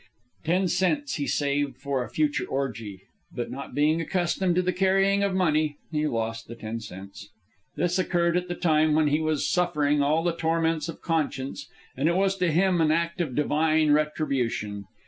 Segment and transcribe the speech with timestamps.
[0.43, 5.21] Ten cents he saved for a future orgy; but not being accustomed to the carrying
[5.21, 7.29] of money, he lost the ten cents.
[7.75, 12.09] This occurred at the time when he was suffering all the torments of conscience, and
[12.09, 14.85] it was to him an act of divine retribution.